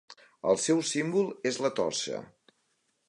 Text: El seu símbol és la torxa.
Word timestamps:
El 0.53 0.57
seu 0.61 0.79
símbol 0.93 1.29
és 1.53 1.61
la 1.67 1.71
torxa. 1.81 2.23